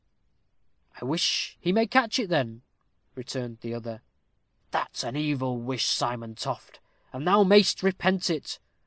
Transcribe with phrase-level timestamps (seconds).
[0.99, 2.63] "I wish he may catch it, then,"
[3.13, 4.01] returned the other.
[4.71, 6.79] "That's an evil wish, Simon Toft,
[7.13, 8.57] and thou mayst repent it."